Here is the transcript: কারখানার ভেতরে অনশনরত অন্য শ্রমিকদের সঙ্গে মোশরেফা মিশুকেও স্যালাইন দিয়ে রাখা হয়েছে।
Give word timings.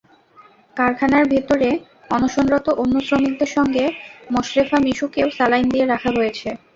কারখানার 0.77 1.23
ভেতরে 1.27 1.69
অনশনরত 2.09 2.67
অন্য 2.81 2.95
শ্রমিকদের 3.07 3.49
সঙ্গে 3.57 3.83
মোশরেফা 4.31 4.77
মিশুকেও 4.79 5.27
স্যালাইন 5.29 5.65
দিয়ে 5.69 5.85
রাখা 5.85 6.11
হয়েছে। 6.17 6.49